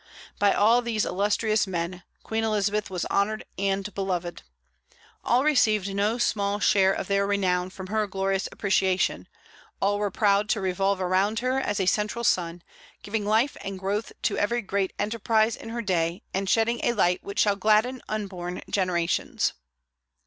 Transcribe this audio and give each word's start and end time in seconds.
By 0.39 0.51
all 0.51 0.81
these 0.81 1.05
illustrious 1.05 1.67
men 1.67 2.01
Queen 2.23 2.43
Elizabeth 2.43 2.89
was 2.89 3.05
honored 3.11 3.45
and 3.59 3.93
beloved. 3.93 4.41
All 5.23 5.43
received 5.43 5.93
no 5.93 6.17
small 6.17 6.59
share 6.59 6.91
of 6.91 7.05
their 7.07 7.27
renown 7.27 7.69
from 7.69 7.85
her 7.85 8.07
glorious 8.07 8.49
appreciation; 8.51 9.27
all 9.79 9.99
were 9.99 10.09
proud 10.09 10.49
to 10.49 10.59
revolve 10.59 10.99
around 10.99 11.37
her 11.41 11.59
as 11.59 11.79
a 11.79 11.85
central 11.85 12.23
sun, 12.23 12.63
giving 13.03 13.25
life 13.27 13.55
and 13.61 13.77
growth 13.77 14.11
to 14.23 14.39
every 14.39 14.63
great 14.63 14.91
enterprise 14.97 15.55
in 15.55 15.69
her 15.69 15.83
day, 15.83 16.23
and 16.33 16.49
shedding 16.49 16.83
a 16.83 16.93
light 16.93 17.23
which 17.23 17.37
shall 17.37 17.55
gladden 17.55 18.01
unborn 18.09 18.63
generations. 18.71 19.53